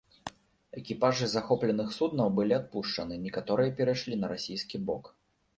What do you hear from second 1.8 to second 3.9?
суднаў былі адпушчаны, некаторыя